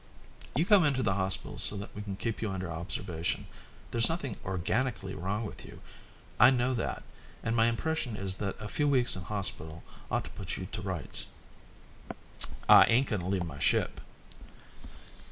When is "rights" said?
10.81-11.27